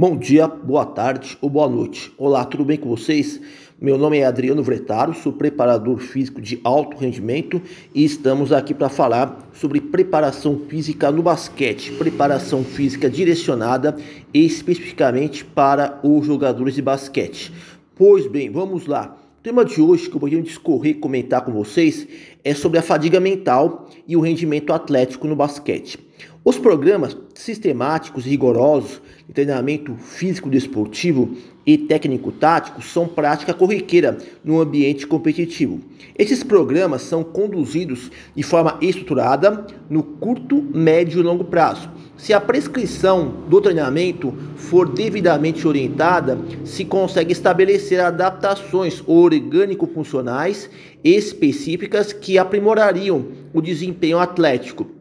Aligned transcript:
Bom 0.00 0.16
dia, 0.16 0.48
boa 0.48 0.86
tarde 0.86 1.36
ou 1.42 1.50
boa 1.50 1.68
noite. 1.68 2.10
Olá, 2.16 2.42
tudo 2.46 2.64
bem 2.64 2.78
com 2.78 2.88
vocês? 2.88 3.38
Meu 3.78 3.98
nome 3.98 4.16
é 4.16 4.24
Adriano 4.24 4.62
Vretaro, 4.62 5.12
sou 5.12 5.30
preparador 5.30 5.98
físico 5.98 6.40
de 6.40 6.58
alto 6.64 6.96
rendimento 6.96 7.60
e 7.94 8.02
estamos 8.02 8.50
aqui 8.50 8.72
para 8.72 8.88
falar 8.88 9.50
sobre 9.52 9.78
preparação 9.78 10.58
física 10.58 11.10
no 11.10 11.22
basquete, 11.22 11.92
preparação 11.98 12.64
física 12.64 13.10
direcionada 13.10 13.94
especificamente 14.32 15.44
para 15.44 16.00
os 16.02 16.24
jogadores 16.24 16.74
de 16.74 16.80
basquete. 16.80 17.52
Pois 17.94 18.26
bem, 18.26 18.50
vamos 18.50 18.86
lá. 18.86 19.18
O 19.38 19.42
tema 19.42 19.66
de 19.66 19.82
hoje 19.82 20.08
que 20.08 20.16
eu 20.16 20.20
vou 20.20 20.30
discorrer 20.30 20.92
e 20.92 20.98
comentar 20.98 21.44
com 21.44 21.52
vocês 21.52 22.08
é 22.44 22.54
sobre 22.54 22.78
a 22.78 22.82
fadiga 22.82 23.20
mental 23.20 23.88
e 24.06 24.16
o 24.16 24.20
rendimento 24.20 24.72
atlético 24.72 25.26
no 25.26 25.36
basquete. 25.36 25.98
Os 26.42 26.58
programas 26.58 27.16
sistemáticos 27.34 28.24
e 28.24 28.30
rigorosos 28.30 29.00
de 29.28 29.34
treinamento 29.34 29.94
físico 29.96 30.48
desportivo 30.48 31.36
e 31.66 31.76
técnico-tático 31.76 32.80
são 32.82 33.06
prática 33.06 33.52
corriqueira 33.52 34.16
no 34.42 34.60
ambiente 34.60 35.06
competitivo. 35.06 35.80
Esses 36.18 36.42
programas 36.42 37.02
são 37.02 37.22
conduzidos 37.22 38.10
de 38.34 38.42
forma 38.42 38.78
estruturada 38.80 39.66
no 39.88 40.02
curto, 40.02 40.62
médio 40.74 41.20
e 41.20 41.22
longo 41.22 41.44
prazo. 41.44 41.90
Se 42.16 42.32
a 42.32 42.40
prescrição 42.40 43.34
do 43.48 43.60
treinamento 43.60 44.34
for 44.56 44.88
devidamente 44.88 45.66
orientada, 45.66 46.38
se 46.64 46.84
consegue 46.84 47.32
estabelecer 47.32 48.00
adaptações 48.00 49.02
orgânico-funcionais 49.06 50.68
específicas 51.02 52.12
que 52.12 52.29
aprimorariam 52.38 53.26
o 53.52 53.60
desempenho 53.60 54.18
atlético 54.18 55.00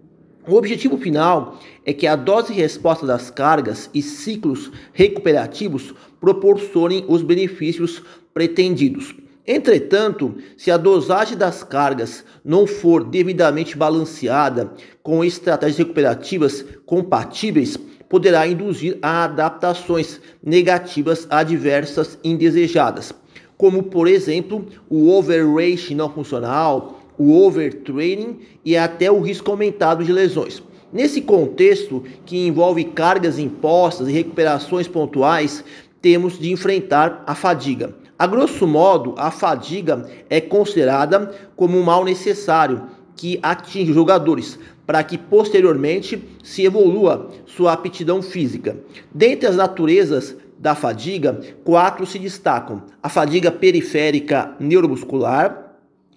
o 0.49 0.55
objetivo 0.55 0.97
final 0.97 1.59
é 1.85 1.93
que 1.93 2.07
a 2.07 2.15
dose 2.15 2.51
e 2.51 2.55
resposta 2.55 3.05
das 3.05 3.29
cargas 3.29 3.87
e 3.93 4.01
ciclos 4.01 4.71
recuperativos 4.93 5.93
proporcionem 6.19 7.05
os 7.07 7.21
benefícios 7.21 8.01
pretendidos. 8.33 9.13
Entretanto, 9.45 10.35
se 10.57 10.71
a 10.71 10.77
dosagem 10.77 11.37
das 11.37 11.63
cargas 11.63 12.23
não 12.43 12.65
for 12.65 13.03
devidamente 13.03 13.77
balanceada 13.77 14.71
com 15.03 15.23
estratégias 15.23 15.77
recuperativas 15.77 16.65
compatíveis, 16.83 17.77
poderá 18.09 18.47
induzir 18.47 18.97
a 19.03 19.25
adaptações 19.25 20.19
negativas 20.43 21.27
adversas 21.29 22.17
indesejadas, 22.23 23.13
como 23.55 23.83
por 23.83 24.07
exemplo 24.07 24.65
o 24.89 25.11
overreach 25.11 25.93
não 25.93 26.09
funcional, 26.09 26.98
o 27.19 27.45
overtraining 27.45 28.39
e 28.63 28.77
até 28.77 29.11
o 29.11 29.19
risco 29.19 29.51
aumentado 29.51 30.03
de 30.03 30.11
lesões. 30.13 30.63
Nesse 30.91 31.21
contexto, 31.21 32.03
que 32.25 32.47
envolve 32.47 32.85
cargas 32.85 33.37
impostas 33.37 34.07
e 34.07 34.11
recuperações 34.11 34.87
pontuais, 34.87 35.63
temos 36.01 36.39
de 36.39 36.51
enfrentar 36.51 37.23
a 37.27 37.35
fadiga. 37.35 37.93
A 38.17 38.25
grosso 38.25 38.65
modo, 38.65 39.13
a 39.17 39.29
fadiga 39.29 40.09
é 40.29 40.41
considerada 40.41 41.31
como 41.55 41.77
um 41.77 41.83
mal 41.83 42.03
necessário 42.03 42.83
que 43.15 43.37
atinge 43.43 43.91
os 43.91 43.95
jogadores 43.95 44.57
para 44.87 45.03
que 45.03 45.17
posteriormente 45.17 46.23
se 46.43 46.63
evolua 46.63 47.29
sua 47.45 47.73
aptidão 47.73 48.21
física. 48.21 48.77
Dentre 49.13 49.47
as 49.47 49.55
naturezas 49.55 50.35
da 50.57 50.73
fadiga, 50.73 51.39
quatro 51.63 52.05
se 52.05 52.17
destacam: 52.17 52.81
a 53.03 53.07
fadiga 53.07 53.51
periférica 53.51 54.55
neuromuscular, 54.59 55.68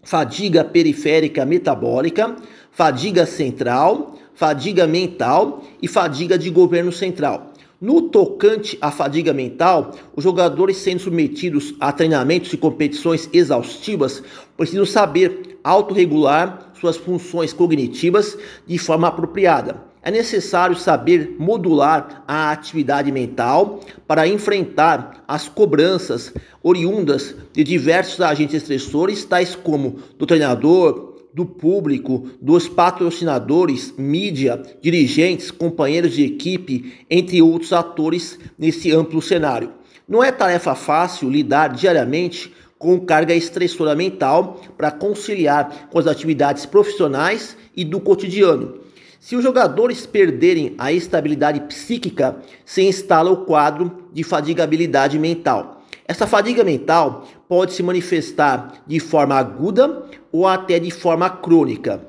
fadiga 0.03 0.65
periférica 0.65 1.47
metabólica, 1.47 2.37
fadiga 2.71 3.25
central, 3.25 4.19
fadiga 4.35 4.87
mental 4.87 5.63
e 5.81 5.87
fadiga 5.87 6.37
de 6.37 6.51
governo 6.51 6.91
central. 6.91 7.53
No 7.81 8.03
tocante 8.03 8.79
à 8.81 8.91
fadiga 8.91 9.33
mental, 9.33 9.93
os 10.15 10.23
jogadores 10.23 10.77
sendo 10.77 11.01
submetidos 11.01 11.75
a 11.81 11.93
treinamentos 11.93 12.53
e 12.53 12.57
competições 12.57 13.29
exaustivas 13.33 14.23
precisam 14.57 14.87
saber 14.87 15.59
autorregular 15.65 16.73
suas 16.81 16.97
funções 16.97 17.53
cognitivas 17.53 18.39
de 18.67 18.79
forma 18.79 19.09
apropriada 19.09 19.92
é 20.03 20.11
necessário 20.11 20.75
saber 20.75 21.37
modular 21.39 22.25
a 22.27 22.51
atividade 22.51 23.13
mental 23.13 23.81
para 24.07 24.27
enfrentar 24.27 25.23
as 25.29 25.49
cobranças 25.49 26.35
oriundas 26.63 27.37
de 27.53 27.63
diversos 27.63 28.21
agentes 28.21 28.57
estressores, 28.57 29.25
tais 29.25 29.55
como 29.55 29.99
do 30.19 30.27
treinador, 30.27 31.13
do 31.33 31.47
público, 31.47 32.29
dos 32.41 32.69
patrocinadores, 32.69 33.95
mídia, 33.97 34.61
dirigentes, 34.83 35.51
companheiros 35.51 36.13
de 36.13 36.25
equipe, 36.25 37.07
entre 37.09 37.41
outros 37.41 37.73
atores 37.73 38.39
nesse 38.59 38.93
amplo 38.93 39.23
cenário. 39.23 39.73
Não 40.07 40.23
é 40.23 40.31
tarefa 40.33 40.75
fácil 40.75 41.31
lidar 41.31 41.69
diariamente 41.69 42.53
com 42.77 43.01
carga 43.01 43.33
estressora 43.33 43.95
mental 43.95 44.61
para 44.77 44.91
conciliar 44.91 45.89
com 45.89 45.99
as 45.99 46.09
atividades 46.09 46.67
profissionais 46.67 47.57
e 47.75 47.85
do 47.85 48.01
cotidiano 48.01 48.82
se 49.23 49.37
os 49.37 49.45
jogadores 49.45 50.05
perderem 50.05 50.75
a 50.77 50.93
estabilidade 50.93 51.61
psíquica, 51.61 52.39
se 52.65 52.83
instala 52.83 53.31
o 53.31 53.45
quadro 53.45 54.09
de 54.13 54.25
fadigabilidade 54.25 55.17
mental. 55.17 55.81
Essa 56.09 56.27
fadiga 56.27 56.65
mental 56.65 57.29
pode 57.49 57.73
se 57.73 57.85
manifestar 57.85 58.83
de 58.85 58.99
forma 58.99 59.37
aguda 59.37 60.07
ou 60.33 60.45
até 60.45 60.81
de 60.81 60.91
forma 60.91 61.31
crônica. 61.31 62.05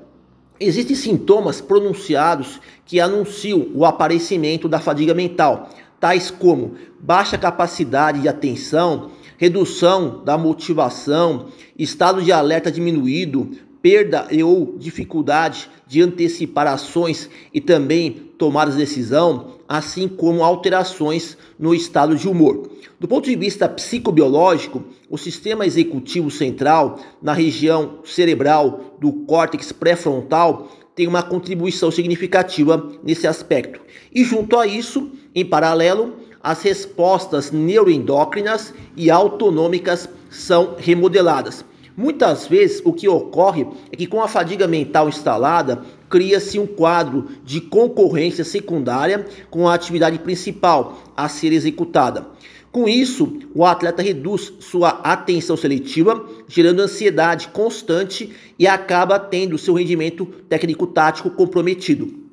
Existem 0.60 0.96
sintomas 0.96 1.62
pronunciados 1.62 2.60
que 2.84 3.00
anunciam 3.00 3.68
o 3.76 3.86
aparecimento 3.86 4.68
da 4.68 4.80
fadiga 4.80 5.14
mental, 5.14 5.70
tais 6.00 6.32
como 6.32 6.74
baixa 7.00 7.38
capacidade 7.38 8.22
de 8.22 8.28
atenção, 8.28 9.12
redução 9.38 10.24
da 10.26 10.36
motivação, 10.36 11.46
estado 11.78 12.24
de 12.24 12.32
alerta 12.32 12.72
diminuído, 12.72 13.52
perda 13.84 14.28
e 14.32 14.42
ou 14.42 14.78
dificuldade 14.78 15.70
de 15.86 16.02
antecipar 16.02 16.68
ações 16.68 17.30
e 17.54 17.60
também 17.60 18.12
tomar 18.38 18.72
decisão, 18.72 19.58
assim 19.68 20.08
como 20.08 20.42
alterações 20.42 21.38
no 21.60 21.76
estado 21.76 22.16
de 22.16 22.30
humor. 22.30 22.72
Do 22.98 23.10
ponto 23.10 23.26
de 23.26 23.36
vista 23.36 23.68
psicobiológico, 23.68 24.86
o 25.10 25.18
sistema 25.18 25.66
executivo 25.66 26.32
central 26.32 26.98
na 27.22 27.34
região 27.34 28.00
cerebral 28.06 28.96
do 29.02 29.12
córtex 29.12 29.74
pré-frontal 29.74 30.70
tem 30.96 31.06
uma 31.06 31.22
contribuição 31.22 31.92
significativa 31.92 32.90
nesse 33.04 33.28
aspecto. 33.28 33.82
E 34.16 34.24
junto 34.24 34.58
a 34.58 34.66
isso, 34.66 35.12
em 35.36 35.44
paralelo, 35.44 36.14
as 36.42 36.62
respostas 36.62 37.52
neuroendócrinas 37.52 38.74
e 38.96 39.12
autonômicas 39.12 40.08
são 40.30 40.76
remodeladas. 40.78 41.66
Muitas 41.96 42.48
vezes 42.48 42.82
o 42.84 42.92
que 42.92 43.08
ocorre 43.08 43.68
é 43.92 43.96
que 43.96 44.08
com 44.08 44.22
a 44.22 44.28
fadiga 44.28 44.68
mental 44.68 45.08
instalada, 45.08 45.84
cria-se 46.10 46.58
um 46.58 46.66
quadro 46.66 47.28
de 47.44 47.62
concorrência 47.62 48.44
secundária 48.44 49.26
com 49.50 49.68
a 49.68 49.74
atividade 49.76 50.18
principal 50.20 51.04
a 51.16 51.30
ser 51.30 51.54
executada. 51.54 52.28
Com 52.72 52.90
isso, 52.90 53.38
o 53.54 53.64
atleta 53.64 54.02
reduz 54.02 54.52
sua 54.60 54.90
atenção 55.04 55.56
seletiva, 55.56 56.28
gerando 56.48 56.82
ansiedade 56.82 57.50
constante 57.50 58.34
e 58.58 58.66
acaba 58.66 59.20
tendo 59.20 59.60
seu 59.60 59.76
rendimento 59.76 60.26
técnico-tático 60.50 61.30
comprometido. 61.30 62.24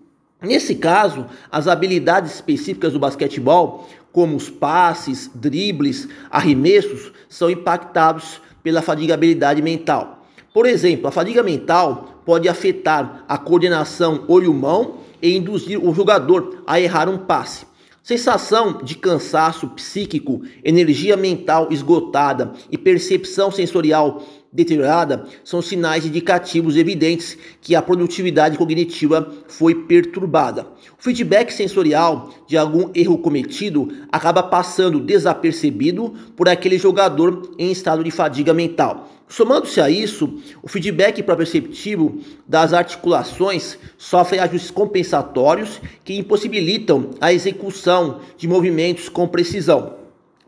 Nesse 0.40 0.74
caso, 0.74 1.26
as 1.52 1.68
habilidades 1.68 2.34
específicas 2.34 2.94
do 2.94 2.98
basquetebol, 2.98 3.86
como 4.10 4.34
os 4.34 4.48
passes, 4.48 5.30
dribles, 5.34 6.08
arremessos, 6.30 7.12
são 7.28 7.50
impactados 7.50 8.40
pela 8.62 8.82
fadigabilidade 8.82 9.62
mental. 9.62 10.24
Por 10.52 10.66
exemplo, 10.66 11.06
a 11.06 11.12
fadiga 11.12 11.42
mental 11.42 12.22
pode 12.24 12.48
afetar 12.48 13.24
a 13.28 13.38
coordenação 13.38 14.24
olho-mão 14.26 14.98
e 15.22 15.36
induzir 15.36 15.82
o 15.82 15.94
jogador 15.94 16.62
a 16.66 16.80
errar 16.80 17.08
um 17.08 17.18
passe. 17.18 17.66
Sensação 18.02 18.82
de 18.82 18.96
cansaço 18.96 19.68
psíquico, 19.68 20.42
energia 20.64 21.16
mental 21.16 21.68
esgotada 21.70 22.52
e 22.70 22.78
percepção 22.78 23.50
sensorial 23.50 24.22
deteriorada 24.52 25.26
são 25.44 25.62
sinais 25.62 26.04
indicativos 26.04 26.76
evidentes 26.76 27.38
que 27.60 27.74
a 27.74 27.82
produtividade 27.82 28.58
cognitiva 28.58 29.32
foi 29.46 29.74
perturbada. 29.74 30.66
O 30.98 31.02
feedback 31.02 31.52
sensorial 31.52 32.30
de 32.46 32.56
algum 32.56 32.90
erro 32.94 33.18
cometido 33.18 33.88
acaba 34.10 34.42
passando 34.42 35.00
desapercebido 35.00 36.14
por 36.36 36.48
aquele 36.48 36.78
jogador 36.78 37.54
em 37.58 37.70
estado 37.70 38.02
de 38.02 38.10
fadiga 38.10 38.52
mental. 38.52 39.08
Somando-se 39.28 39.80
a 39.80 39.88
isso, 39.88 40.42
o 40.60 40.68
feedback 40.68 41.22
perceptivo 41.22 42.18
das 42.48 42.72
articulações 42.72 43.78
sofre 43.96 44.40
ajustes 44.40 44.72
compensatórios 44.72 45.80
que 46.04 46.16
impossibilitam 46.16 47.10
a 47.20 47.32
execução 47.32 48.22
de 48.36 48.48
movimentos 48.48 49.08
com 49.08 49.28
precisão. 49.28 49.99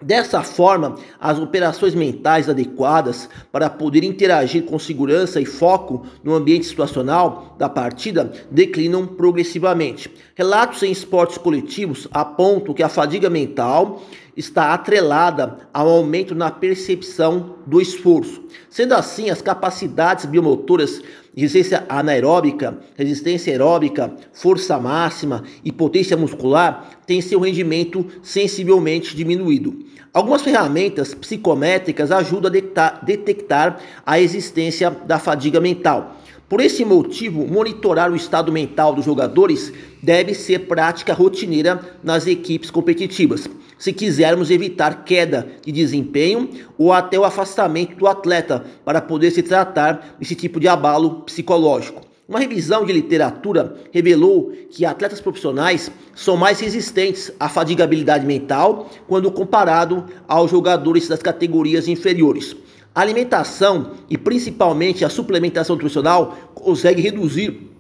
Dessa 0.03 0.43
forma, 0.43 0.97
as 1.21 1.39
operações 1.39 1.95
mentais 1.95 2.49
adequadas 2.49 3.29
para 3.53 3.71
poder 3.71 4.03
interagir 4.03 4.65
com 4.65 4.79
segurança 4.79 5.41
e 5.41 5.47
foco 5.47 6.05
no 6.25 6.35
ambiente 6.35 6.67
situacional 6.67 7.55
da 7.59 7.69
partida 7.69 8.33
declinam 8.51 9.07
progressivamente. 9.07 10.13
Relatos 10.35 10.83
em 10.83 10.91
esportes 10.91 11.39
coletivos 11.39 12.09
apontam 12.11 12.75
que 12.75 12.83
a 12.83 12.89
fadiga 12.89 13.31
mental 13.31 14.03
está 14.37 14.73
atrelada 14.73 15.59
ao 15.73 15.89
aumento 15.89 16.35
na 16.35 16.51
percepção 16.51 17.57
do 17.67 17.81
esforço. 17.81 18.43
Sendo 18.69 18.95
assim, 18.95 19.31
as 19.31 19.43
capacidades 19.43 20.25
biomotoras 20.25 21.03
resistência 21.35 21.85
anaeróbica, 21.89 22.79
resistência 22.97 23.53
aeróbica, 23.53 24.15
força 24.33 24.79
máxima 24.79 25.45
e 25.65 25.73
potência 25.73 26.17
muscular 26.17 26.91
têm 27.07 27.21
seu 27.21 27.41
rendimento 27.41 28.07
sensivelmente 28.23 29.17
diminuído. 29.17 29.85
Algumas 30.13 30.43
ferramentas 30.43 31.15
psicométricas 31.15 32.13
ajudam 32.13 32.51
a 32.77 33.01
detectar 33.03 33.81
a 34.05 34.21
existência 34.21 34.91
da 34.91 35.19
fadiga 35.19 35.59
mental. 35.59 36.17
Por 36.53 36.61
esse 36.61 36.85
motivo, 36.85 37.47
monitorar 37.47 38.13
o 38.13 38.15
estado 38.15 38.53
mental 38.53 38.95
dos 38.95 39.07
jogadores 39.07 39.73
deve 40.03 40.35
ser 40.35 40.67
prática 40.67 41.15
rotineira 41.15 41.81
nas 42.05 42.27
equipes 42.27 42.71
competitivas, 42.71 43.49
se 43.79 43.91
quisermos 43.91 44.51
evitar 44.51 45.03
queda 45.03 45.49
de 45.65 45.73
desempenho 45.73 46.51
ou 46.77 46.93
até 46.93 47.19
o 47.19 47.25
afastamento 47.25 47.97
do 47.97 48.07
atleta 48.07 48.67
para 48.85 49.01
poder 49.01 49.31
se 49.31 49.43
tratar 49.43 50.15
desse 50.21 50.35
tipo 50.35 50.61
de 50.61 50.69
abalo 50.69 51.23
psicológico. 51.23 52.03
Uma 52.29 52.41
revisão 52.41 52.85
de 52.85 52.93
literatura 52.93 53.75
revelou 53.91 54.53
que 54.71 54.85
atletas 54.85 55.23
profissionais 55.23 55.91
são 56.15 56.37
mais 56.37 56.61
resistentes 56.61 57.33
à 57.41 57.49
fadigabilidade 57.49 58.27
mental 58.27 58.91
quando 59.09 59.33
comparado 59.33 60.05
aos 60.29 60.51
jogadores 60.51 61.09
das 61.09 61.23
categorias 61.23 61.89
inferiores. 61.89 62.55
A 62.95 63.01
alimentação 63.01 63.93
e 64.11 64.19
principalmente 64.19 65.05
a 65.05 65.09
suplementação 65.09 65.77
nutricional 65.77 66.37
consegue 66.55 67.01
reduzir 67.01 67.71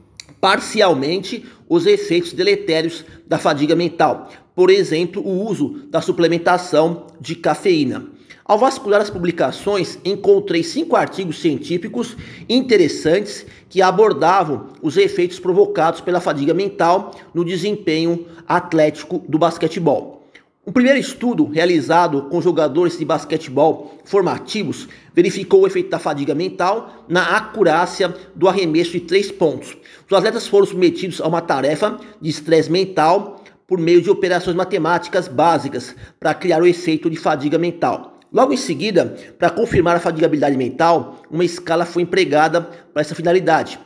parcialmente 0.41 1.45
os 1.69 1.85
efeitos 1.87 2.33
deletérios 2.33 3.05
da 3.27 3.39
fadiga 3.39 3.77
mental. 3.77 4.31
Por 4.55 4.71
exemplo, 4.71 5.23
o 5.23 5.47
uso 5.47 5.87
da 5.91 6.01
suplementação 6.01 7.07
de 7.21 7.35
cafeína. 7.35 8.07
Ao 8.45 8.59
vasculhar 8.59 9.01
as 9.01 9.11
publicações, 9.11 9.99
encontrei 10.05 10.63
cinco 10.63 10.97
artigos 10.97 11.41
científicos 11.41 12.17
interessantes 12.49 13.47
que 13.69 13.81
abordavam 13.81 14.69
os 14.83 14.97
efeitos 14.97 15.39
provocados 15.39 16.01
pela 16.01 16.21
fadiga 16.21 16.55
mental 16.55 17.15
no 17.35 17.45
desempenho 17.45 18.27
atlético 18.49 19.23
do 19.29 19.39
basquetebol. 19.39 20.22
O 20.65 20.71
primeiro 20.71 20.97
estudo 20.97 21.45
realizado 21.45 22.23
com 22.31 22.41
jogadores 22.41 22.97
de 22.97 23.05
basquetebol 23.05 23.99
formativos 24.05 24.87
verificou 25.13 25.63
o 25.63 25.67
efeito 25.67 25.91
da 25.91 25.99
fadiga 25.99 26.37
mental 26.37 27.05
na 27.09 27.37
acurácia 27.37 28.15
do 28.33 28.49
arremesso 28.49 28.93
de 28.93 29.01
três 29.01 29.29
pontos. 29.29 29.77
Os 30.09 30.17
atletas 30.17 30.47
foram 30.47 30.65
submetidos 30.65 31.21
a 31.21 31.27
uma 31.27 31.41
tarefa 31.41 31.99
de 32.21 32.31
estresse 32.31 32.71
mental 32.71 33.43
por 33.67 33.77
meio 33.77 34.01
de 34.01 34.09
operações 34.09 34.55
matemáticas 34.55 35.27
básicas 35.27 35.97
para 36.21 36.33
criar 36.33 36.63
o 36.63 36.67
efeito 36.67 37.11
de 37.11 37.17
fadiga 37.17 37.59
mental. 37.59 38.21
Logo 38.33 38.53
em 38.53 38.57
seguida, 38.57 39.17
para 39.37 39.51
confirmar 39.51 39.97
a 39.97 40.01
fadigabilidade 40.01 40.57
mental, 40.57 41.23
uma 41.29 41.45
escala 41.45 41.85
foi 41.85 42.05
empregada 42.05 42.61
para 42.93 43.03
essa 43.03 43.17
finalidade. 43.17 43.81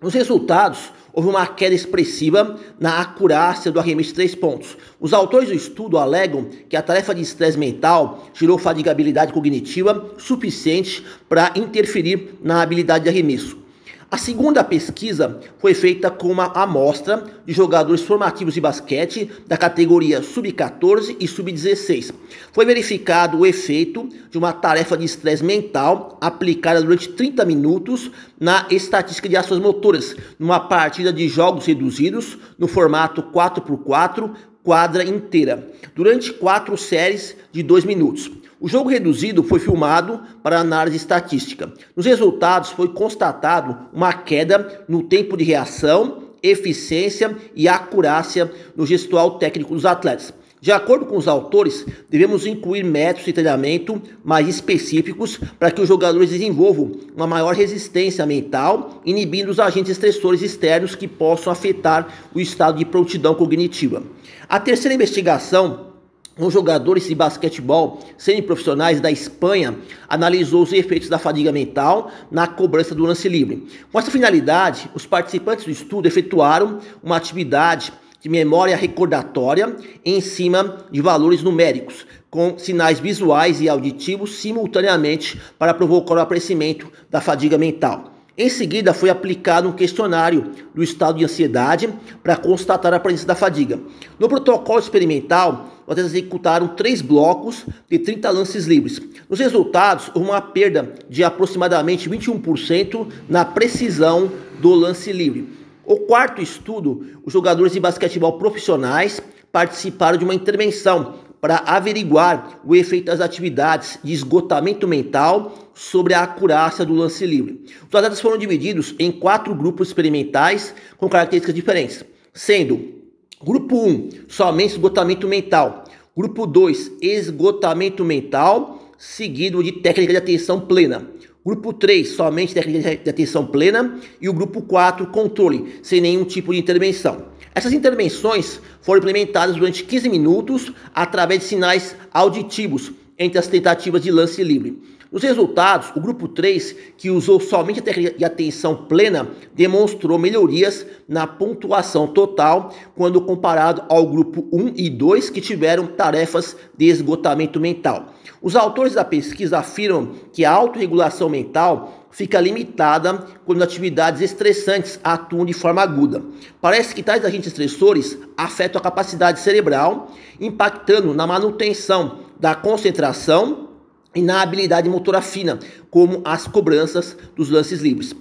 Os 0.00 0.14
resultados 0.14 0.90
houve 1.14 1.28
uma 1.28 1.46
queda 1.46 1.74
expressiva 1.74 2.58
na 2.78 3.00
acurácia 3.00 3.70
do 3.70 3.80
arremesso 3.80 4.10
de 4.10 4.14
três 4.16 4.34
pontos. 4.34 4.76
Os 5.00 5.12
autores 5.12 5.48
do 5.48 5.54
estudo 5.54 5.96
alegam 5.96 6.48
que 6.68 6.76
a 6.76 6.82
tarefa 6.82 7.14
de 7.14 7.22
estresse 7.22 7.56
mental 7.56 8.26
gerou 8.34 8.58
fadigabilidade 8.58 9.32
cognitiva 9.32 10.12
suficiente 10.18 11.04
para 11.28 11.52
interferir 11.56 12.34
na 12.42 12.60
habilidade 12.60 13.04
de 13.04 13.10
arremesso. 13.10 13.63
A 14.10 14.18
segunda 14.18 14.62
pesquisa 14.62 15.40
foi 15.58 15.74
feita 15.74 16.10
com 16.10 16.28
uma 16.28 16.46
amostra 16.54 17.24
de 17.44 17.52
jogadores 17.52 18.02
formativos 18.02 18.54
de 18.54 18.60
basquete 18.60 19.30
da 19.46 19.56
categoria 19.56 20.22
sub-14 20.22 21.16
e 21.18 21.26
sub-16. 21.26 22.12
Foi 22.52 22.64
verificado 22.64 23.38
o 23.38 23.46
efeito 23.46 24.08
de 24.30 24.38
uma 24.38 24.52
tarefa 24.52 24.96
de 24.96 25.04
estresse 25.04 25.42
mental 25.42 26.18
aplicada 26.20 26.82
durante 26.82 27.08
30 27.08 27.44
minutos 27.44 28.10
na 28.38 28.66
estatística 28.70 29.28
de 29.28 29.36
ações 29.36 29.60
motoras, 29.60 30.14
numa 30.38 30.60
partida 30.60 31.12
de 31.12 31.28
jogos 31.28 31.66
reduzidos 31.66 32.38
no 32.58 32.68
formato 32.68 33.22
4x4 33.22 34.30
quadra 34.62 35.04
inteira, 35.04 35.70
durante 35.94 36.32
quatro 36.32 36.76
séries 36.76 37.36
de 37.52 37.62
dois 37.62 37.84
minutos. 37.84 38.30
O 38.64 38.68
jogo 38.68 38.88
reduzido 38.88 39.42
foi 39.42 39.60
filmado 39.60 40.22
para 40.42 40.58
análise 40.58 40.96
estatística. 40.96 41.70
Nos 41.94 42.06
resultados 42.06 42.70
foi 42.70 42.88
constatado 42.88 43.76
uma 43.92 44.10
queda 44.14 44.86
no 44.88 45.02
tempo 45.02 45.36
de 45.36 45.44
reação, 45.44 46.30
eficiência 46.42 47.36
e 47.54 47.68
acurácia 47.68 48.50
no 48.74 48.86
gestual 48.86 49.32
técnico 49.32 49.74
dos 49.74 49.84
atletas. 49.84 50.32
De 50.62 50.72
acordo 50.72 51.04
com 51.04 51.18
os 51.18 51.28
autores, 51.28 51.84
devemos 52.08 52.46
incluir 52.46 52.84
métodos 52.84 53.26
de 53.26 53.34
treinamento 53.34 54.00
mais 54.24 54.48
específicos 54.48 55.38
para 55.58 55.70
que 55.70 55.82
os 55.82 55.88
jogadores 55.88 56.30
desenvolvam 56.30 56.92
uma 57.14 57.26
maior 57.26 57.54
resistência 57.54 58.24
mental, 58.24 59.02
inibindo 59.04 59.50
os 59.50 59.60
agentes 59.60 59.92
estressores 59.92 60.40
externos 60.40 60.94
que 60.94 61.06
possam 61.06 61.52
afetar 61.52 62.30
o 62.34 62.40
estado 62.40 62.78
de 62.78 62.86
prontidão 62.86 63.34
cognitiva. 63.34 64.02
A 64.48 64.58
terceira 64.58 64.94
investigação 64.94 65.92
com 66.36 66.50
jogadores 66.50 67.06
de 67.06 67.14
basquetebol 67.14 68.00
semiprofissionais 68.18 69.00
da 69.00 69.10
Espanha 69.10 69.76
analisou 70.08 70.62
os 70.62 70.72
efeitos 70.72 71.08
da 71.08 71.18
fadiga 71.18 71.52
mental 71.52 72.10
na 72.30 72.46
cobrança 72.46 72.94
do 72.94 73.04
lance 73.04 73.28
livre. 73.28 73.66
Com 73.92 73.98
essa 73.98 74.10
finalidade, 74.10 74.90
os 74.94 75.06
participantes 75.06 75.64
do 75.64 75.70
estudo 75.70 76.06
efetuaram 76.06 76.78
uma 77.02 77.16
atividade 77.16 77.92
de 78.20 78.28
memória 78.28 78.74
recordatória 78.74 79.76
em 80.04 80.20
cima 80.20 80.78
de 80.90 81.02
valores 81.02 81.42
numéricos, 81.42 82.06
com 82.30 82.58
sinais 82.58 82.98
visuais 82.98 83.60
e 83.60 83.68
auditivos 83.68 84.36
simultaneamente 84.36 85.38
para 85.58 85.74
provocar 85.74 86.14
o 86.14 86.20
aparecimento 86.20 86.90
da 87.10 87.20
fadiga 87.20 87.58
mental. 87.58 88.13
Em 88.36 88.48
seguida, 88.48 88.92
foi 88.92 89.10
aplicado 89.10 89.68
um 89.68 89.72
questionário 89.72 90.50
do 90.74 90.82
estado 90.82 91.18
de 91.18 91.24
ansiedade 91.24 91.88
para 92.20 92.36
constatar 92.36 92.92
a 92.92 92.98
presença 92.98 93.24
da 93.24 93.36
fadiga. 93.36 93.78
No 94.18 94.28
protocolo 94.28 94.80
experimental, 94.80 95.68
nós 95.86 95.96
executaram 95.98 96.66
três 96.66 97.00
blocos 97.00 97.64
de 97.88 97.96
30 97.96 98.28
lances 98.30 98.66
livres. 98.66 99.00
Nos 99.30 99.38
resultados, 99.38 100.10
houve 100.12 100.28
uma 100.28 100.40
perda 100.40 100.94
de 101.08 101.22
aproximadamente 101.22 102.10
21% 102.10 103.06
na 103.28 103.44
precisão 103.44 104.28
do 104.58 104.74
lance 104.74 105.12
livre. 105.12 105.48
O 105.84 105.98
quarto 105.98 106.42
estudo, 106.42 107.06
os 107.24 107.32
jogadores 107.32 107.72
de 107.72 107.78
basquetebol 107.78 108.32
profissionais 108.32 109.20
participaram 109.52 110.18
de 110.18 110.24
uma 110.24 110.34
intervenção 110.34 111.20
para 111.44 111.58
averiguar 111.66 112.58
o 112.64 112.74
efeito 112.74 113.04
das 113.04 113.20
atividades 113.20 113.98
de 114.02 114.14
esgotamento 114.14 114.88
mental 114.88 115.70
sobre 115.74 116.14
a 116.14 116.22
acurácia 116.22 116.86
do 116.86 116.94
lance 116.94 117.26
livre. 117.26 117.66
Os 117.86 117.94
atletas 117.94 118.18
foram 118.18 118.38
divididos 118.38 118.94
em 118.98 119.12
quatro 119.12 119.54
grupos 119.54 119.88
experimentais 119.88 120.74
com 120.96 121.06
características 121.06 121.54
diferentes, 121.54 122.02
sendo 122.32 122.94
grupo 123.42 123.76
1, 123.76 124.08
somente 124.26 124.70
esgotamento 124.70 125.28
mental, 125.28 125.84
grupo 126.16 126.46
2, 126.46 126.92
esgotamento 127.02 128.06
mental, 128.06 128.94
seguido 128.96 129.62
de 129.62 129.72
técnica 129.72 130.14
de 130.14 130.18
atenção 130.20 130.62
plena. 130.62 131.06
Grupo 131.44 131.74
3, 131.74 132.08
somente 132.08 132.54
técnica 132.54 132.96
de 132.96 133.10
atenção 133.10 133.46
plena. 133.46 134.00
E 134.18 134.30
o 134.30 134.32
grupo 134.32 134.62
4, 134.62 135.08
controle, 135.08 135.74
sem 135.82 136.00
nenhum 136.00 136.24
tipo 136.24 136.54
de 136.54 136.58
intervenção. 136.58 137.33
Essas 137.54 137.72
intervenções 137.72 138.60
foram 138.80 138.98
implementadas 138.98 139.54
durante 139.54 139.84
15 139.84 140.08
minutos 140.08 140.72
através 140.92 141.40
de 141.40 141.46
sinais 141.46 141.94
auditivos 142.12 142.92
entre 143.16 143.38
as 143.38 143.46
tentativas 143.46 144.02
de 144.02 144.10
lance 144.10 144.42
livre. 144.42 144.82
Nos 145.12 145.22
resultados, 145.22 145.92
o 145.94 146.00
grupo 146.00 146.26
3, 146.26 146.74
que 146.96 147.08
usou 147.08 147.38
somente 147.38 147.78
a 147.78 147.82
técnica 147.84 148.18
de 148.18 148.24
atenção 148.24 148.74
plena, 148.74 149.28
demonstrou 149.54 150.18
melhorias 150.18 150.84
na 151.08 151.24
pontuação 151.24 152.08
total 152.08 152.74
quando 152.96 153.20
comparado 153.20 153.84
ao 153.88 154.04
grupo 154.04 154.48
1 154.52 154.72
e 154.74 154.90
2, 154.90 155.30
que 155.30 155.40
tiveram 155.40 155.86
tarefas 155.86 156.56
de 156.76 156.86
esgotamento 156.86 157.60
mental. 157.60 158.12
Os 158.42 158.56
autores 158.56 158.94
da 158.94 159.04
pesquisa 159.04 159.58
afirmam 159.58 160.10
que 160.32 160.44
a 160.44 160.50
autorregulação 160.50 161.28
mental 161.28 162.03
fica 162.14 162.40
limitada 162.40 163.26
quando 163.44 163.62
atividades 163.62 164.20
estressantes 164.20 165.00
atuam 165.02 165.44
de 165.44 165.52
forma 165.52 165.82
aguda. 165.82 166.22
Parece 166.60 166.94
que 166.94 167.02
tais 167.02 167.24
agentes 167.24 167.48
estressores 167.48 168.16
afetam 168.36 168.78
a 168.78 168.82
capacidade 168.82 169.40
cerebral, 169.40 170.12
impactando 170.40 171.12
na 171.12 171.26
manutenção 171.26 172.20
da 172.38 172.54
concentração 172.54 173.70
e 174.14 174.22
na 174.22 174.42
habilidade 174.42 174.88
motora 174.88 175.20
fina, 175.20 175.58
como 175.90 176.22
as 176.24 176.46
cobranças 176.46 177.16
dos 177.34 177.50
lances 177.50 177.80
livres. 177.80 178.14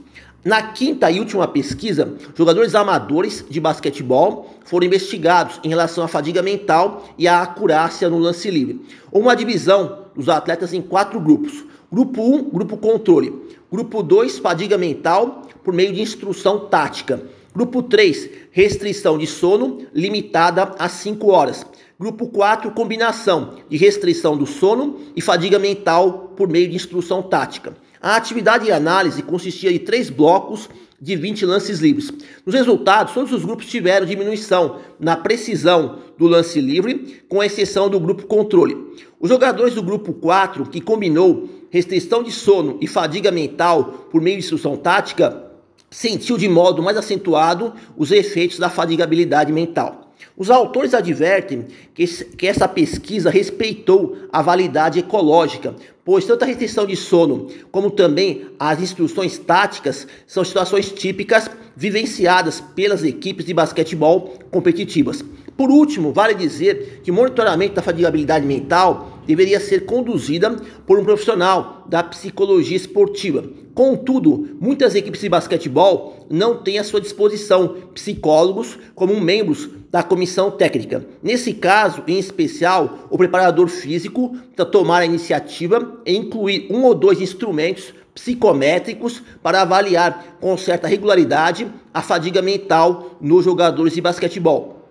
Na 0.43 0.61
quinta 0.61 1.09
e 1.11 1.19
última 1.19 1.47
pesquisa, 1.47 2.15
jogadores 2.35 2.73
amadores 2.73 3.45
de 3.47 3.59
basquetebol 3.59 4.55
foram 4.65 4.87
investigados 4.87 5.59
em 5.63 5.69
relação 5.69 6.03
à 6.03 6.07
fadiga 6.07 6.41
mental 6.41 7.07
e 7.15 7.27
à 7.27 7.43
acurácia 7.43 8.09
no 8.09 8.17
lance 8.17 8.49
livre. 8.49 8.81
Uma 9.11 9.35
divisão 9.35 10.07
dos 10.15 10.27
atletas 10.29 10.73
em 10.73 10.81
quatro 10.81 11.19
grupos. 11.19 11.63
Grupo 11.93 12.23
1, 12.23 12.33
um, 12.33 12.49
grupo 12.49 12.75
controle. 12.75 13.31
Grupo 13.71 14.01
2, 14.01 14.39
fadiga 14.39 14.79
mental 14.79 15.43
por 15.63 15.71
meio 15.71 15.93
de 15.93 16.01
instrução 16.01 16.61
tática. 16.61 17.21
Grupo 17.55 17.83
3, 17.83 18.31
restrição 18.49 19.15
de 19.15 19.27
sono 19.27 19.85
limitada 19.93 20.73
a 20.79 20.89
5 20.89 21.27
horas. 21.31 21.63
Grupo 21.99 22.29
4, 22.29 22.71
combinação 22.71 23.57
de 23.69 23.77
restrição 23.77 24.35
do 24.35 24.47
sono 24.47 25.01
e 25.15 25.21
fadiga 25.21 25.59
mental 25.59 26.33
por 26.35 26.49
meio 26.49 26.67
de 26.67 26.75
instrução 26.75 27.21
tática. 27.21 27.75
A 28.01 28.15
atividade 28.15 28.65
de 28.65 28.71
análise 28.71 29.21
consistia 29.21 29.71
de 29.71 29.77
três 29.77 30.09
blocos 30.09 30.67
de 30.99 31.15
20 31.15 31.45
lances 31.45 31.79
livres. 31.79 32.11
Nos 32.43 32.55
resultados, 32.55 33.13
todos 33.13 33.31
os 33.31 33.45
grupos 33.45 33.67
tiveram 33.67 34.07
diminuição 34.07 34.79
na 34.99 35.15
precisão 35.15 35.99
do 36.17 36.25
lance 36.25 36.59
livre, 36.59 37.23
com 37.29 37.43
exceção 37.43 37.87
do 37.87 37.99
grupo 37.99 38.25
controle. 38.25 38.75
Os 39.19 39.29
jogadores 39.29 39.75
do 39.75 39.83
grupo 39.83 40.11
4, 40.11 40.65
que 40.65 40.81
combinou 40.81 41.47
restrição 41.73 42.21
de 42.21 42.31
sono 42.31 42.77
e 42.79 42.85
fadiga 42.85 43.31
mental 43.31 44.07
por 44.11 44.21
meio 44.21 44.37
de 44.37 44.43
instrução 44.43 44.77
tática, 44.77 45.43
sentiu 45.89 46.37
de 46.37 46.47
modo 46.47 46.83
mais 46.83 46.95
acentuado 46.95 47.73
os 47.97 48.11
efeitos 48.11 48.59
da 48.59 48.69
fadigabilidade 48.69 49.51
mental. 49.51 50.13
Os 50.37 50.51
autores 50.51 50.93
advertem 50.93 51.65
que, 51.95 52.05
que 52.05 52.45
essa 52.45 52.67
pesquisa 52.67 53.31
respeitou 53.31 54.15
a 54.31 54.39
validade 54.43 54.99
ecológica, 54.99 55.75
pois 56.05 56.25
tanto 56.25 56.43
a 56.43 56.45
restrição 56.45 56.85
de 56.85 56.95
sono 56.95 57.47
como 57.71 57.89
também 57.89 58.45
as 58.59 58.79
instruções 58.79 59.39
táticas 59.39 60.07
são 60.27 60.45
situações 60.45 60.91
típicas 60.91 61.49
vivenciadas 61.75 62.61
pelas 62.75 63.03
equipes 63.03 63.47
de 63.47 63.53
basquetebol 63.53 64.37
competitivas. 64.51 65.25
Por 65.55 65.69
último, 65.69 66.11
vale 66.11 66.33
dizer 66.33 67.01
que 67.03 67.11
o 67.11 67.13
monitoramento 67.13 67.75
da 67.75 67.81
fadigabilidade 67.81 68.45
mental 68.45 69.21
deveria 69.25 69.59
ser 69.59 69.85
conduzida 69.85 70.55
por 70.85 70.99
um 70.99 71.03
profissional 71.03 71.85
da 71.87 72.03
psicologia 72.03 72.75
esportiva. 72.75 73.43
Contudo, 73.73 74.57
muitas 74.59 74.93
equipes 74.93 75.21
de 75.21 75.29
basquetebol 75.29 76.27
não 76.29 76.57
têm 76.57 76.77
à 76.77 76.83
sua 76.83 77.01
disposição 77.01 77.75
psicólogos 77.93 78.77
como 78.93 79.19
membros 79.19 79.69
da 79.91 80.03
comissão 80.03 80.51
técnica. 80.51 81.05
Nesse 81.21 81.53
caso, 81.53 82.03
em 82.07 82.17
especial, 82.19 83.07
o 83.09 83.17
preparador 83.17 83.67
físico 83.67 84.29
precisa 84.29 84.65
tomar 84.65 84.99
a 84.99 85.05
iniciativa 85.05 86.01
e 86.05 86.15
incluir 86.15 86.67
um 86.69 86.83
ou 86.83 86.93
dois 86.93 87.21
instrumentos 87.21 87.93
psicométricos 88.13 89.23
para 89.41 89.61
avaliar 89.61 90.37
com 90.39 90.55
certa 90.55 90.87
regularidade 90.87 91.67
a 91.93 92.01
fadiga 92.01 92.41
mental 92.41 93.17
nos 93.19 93.45
jogadores 93.45 93.93
de 93.93 94.01
basquetebol. 94.01 94.82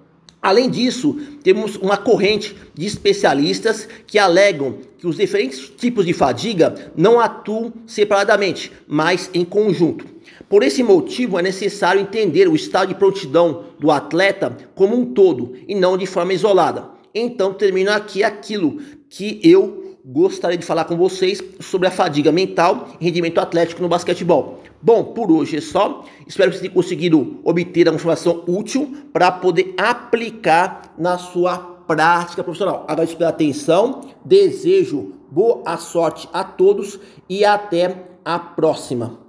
Além 0.43 0.69
disso, 0.69 1.17
temos 1.45 1.77
uma 1.77 1.97
corrente 1.97 2.57
de 2.75 2.85
especialistas 2.85 3.89
que 4.09 4.19
alegam 4.19 4.79
que 4.99 5.07
os 5.07 5.17
diferentes 5.17 5.69
tipos 5.69 6.05
de 6.05 6.13
fadiga 6.13 6.91
não 6.97 7.21
atuam 7.21 7.73
separadamente, 7.87 8.73
mas 8.89 9.31
em 9.33 9.45
conjunto. 9.45 10.05
Por 10.49 10.65
esse 10.65 10.83
motivo, 10.83 11.39
é 11.39 11.43
necessário 11.43 12.03
entender 12.03 12.49
o 12.49 12.57
estado 12.57 12.89
de 12.89 12.97
prontidão 12.97 13.67
do 13.79 13.91
atleta 13.93 14.57
como 14.75 14.97
um 14.97 15.15
todo 15.15 15.55
e 15.69 15.77
não 15.77 15.97
de 15.97 16.07
forma 16.07 16.35
isolada. 16.35 16.91
Então, 17.15 17.55
termino 17.55 17.93
aqui 17.93 18.25
aquilo 18.25 18.81
que 19.09 19.41
eu 19.45 19.92
gostaria 20.05 20.59
de 20.59 20.67
falar 20.67 20.85
com 20.85 20.97
vocês 20.97 21.43
sobre 21.61 21.87
a 21.87 21.91
fadiga 21.91 22.33
mental 22.33 22.89
e 23.01 23.05
rendimento 23.05 23.39
atlético 23.39 23.83
no 23.83 23.89
basquetebol. 23.89 24.61
Bom, 24.81 25.05
por 25.05 25.31
hoje 25.31 25.59
é 25.59 25.61
só. 25.61 26.05
Espero 26.27 26.51
que 26.51 26.57
vocês 26.57 26.61
tenham 26.61 26.75
conseguido 26.75 27.41
obter 27.45 27.89
uma 27.89 27.97
informação 27.97 28.43
útil 28.47 28.97
para 29.13 29.31
poder 29.31 29.75
aplicar 29.79 30.93
na 30.99 31.19
sua 31.19 31.59
prática 31.87 32.43
profissional. 32.43 32.85
Agradeço 32.89 33.17
pela 33.17 33.31
atenção, 33.31 34.01
desejo 34.25 35.13
boa 35.31 35.77
sorte 35.77 36.29
a 36.33 36.43
todos 36.43 36.99
e 37.29 37.45
até 37.45 38.05
a 38.25 38.39
próxima. 38.39 39.22